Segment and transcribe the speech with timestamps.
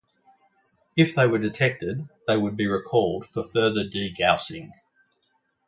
[0.95, 4.71] If they were detected, they would be recalled for further degaussing.